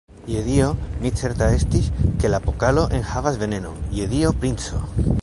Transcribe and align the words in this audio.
Je 0.35 0.39
Dio, 0.45 0.69
mi 1.03 1.11
certa 1.19 1.49
estis, 1.59 1.91
ke 2.23 2.33
la 2.35 2.41
pokalo 2.49 2.89
enhavas 3.01 3.41
venenon, 3.45 3.81
je 4.01 4.13
Dio, 4.19 4.37
princo! 4.45 4.87